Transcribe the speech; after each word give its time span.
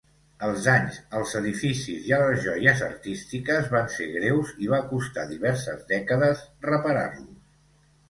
Els 0.45 0.61
danys 0.67 0.95
als 1.19 1.35
edificis 1.39 2.07
i 2.07 2.15
a 2.17 2.19
les 2.23 2.41
joies 2.47 2.83
artístiques 2.87 3.71
van 3.77 3.95
ser 3.99 4.09
greus 4.17 4.57
i 4.67 4.73
va 4.75 4.83
costar 4.97 5.29
diverses 5.37 5.89
dècades 5.97 6.47
reparar-los. 6.71 7.35